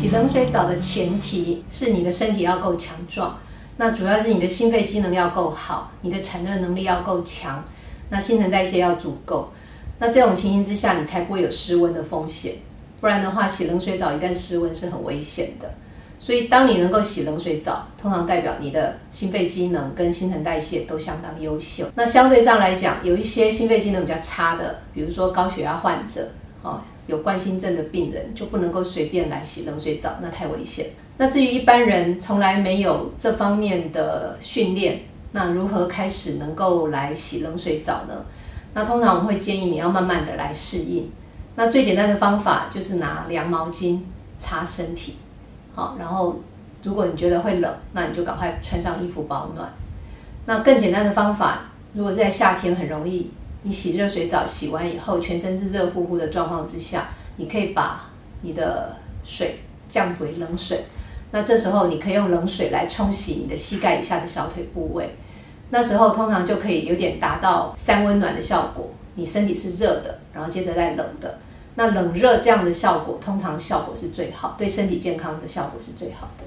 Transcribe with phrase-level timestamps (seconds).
[0.00, 3.38] 洗冷水澡的前提是你的身体要够强壮，
[3.76, 7.62] 那主要是你的心肺机能要够好，你的产热能力要够强，
[8.08, 9.52] 那新陈代谢要足够。
[9.98, 12.54] 那这种情形之下，你才不会有失温的风险。
[12.98, 15.70] 不然的话，洗冷水澡一旦失温是很危险的。
[16.18, 21.84] 所以，当你能够洗冷水澡，通常代表你的心肺机能跟新陈代谢都相当优秀。
[21.94, 26.30] 那相对上来讲，有一些心肺机能比较差的，比如说高血压患者，
[26.62, 30.86] 哦，有冠心症的病人，就不能够随便来洗冷水澡，那太危险。
[31.18, 35.00] 那至于一般人从来没有这方面的训练，
[35.32, 38.24] 那如何开始能够来洗冷水澡呢？
[38.72, 41.10] 那通常我们会建议你要慢慢的来适应。
[41.56, 44.00] 那最简单的方法就是拿凉毛巾
[44.38, 45.16] 擦身体。
[45.74, 46.40] 好，然后
[46.82, 49.68] 如果你觉得会冷，那你就赶快穿上衣服保暖。
[50.46, 53.30] 那更简单的方法，如果在夏天很容易，
[53.62, 58.08] 你洗热水澡洗完以后，全身是热乎乎的状况之下，你可以把
[58.42, 60.84] 你的水降为冷水。
[61.32, 65.14] 那这时候你可以用冷水来冲洗你的膝盖以下的小腿部位。
[65.70, 71.38] 那时候通常就可以有点达到三温暖的效果，你身体是热的，然后接着再冷的。
[71.76, 76.44] 那冷热这样的效果，通常效果是最好，对身体健康的效果是最好的。